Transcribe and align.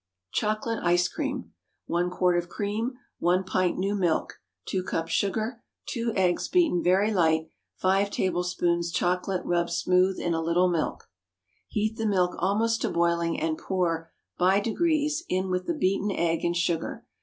CHOCOLATE 0.31 0.79
ICE 0.81 1.07
CREAM. 1.09 1.37
✠ 1.37 1.45
1 1.85 2.09
quart 2.09 2.35
of 2.35 2.49
cream. 2.49 2.93
1 3.19 3.43
pint 3.43 3.77
new 3.77 3.93
milk. 3.93 4.39
2 4.65 4.81
cups 4.81 5.11
sugar. 5.11 5.61
2 5.89 6.13
eggs 6.15 6.47
beaten 6.47 6.81
very 6.81 7.13
light. 7.13 7.51
5 7.75 8.09
tablespoonfuls 8.09 8.91
chocolate 8.91 9.45
rubbed 9.45 9.69
smooth 9.69 10.17
in 10.19 10.33
a 10.33 10.41
little 10.41 10.71
milk. 10.71 11.07
Heat 11.67 11.97
the 11.97 12.07
milk 12.07 12.35
almost 12.39 12.81
to 12.81 12.89
boiling, 12.89 13.39
and 13.39 13.59
pour, 13.59 14.09
by 14.39 14.59
degrees, 14.59 15.23
in 15.29 15.51
with 15.51 15.67
the 15.67 15.75
beaten 15.75 16.09
egg 16.09 16.43
and 16.43 16.57
sugar. 16.57 17.05